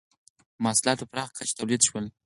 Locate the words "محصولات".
0.63-0.97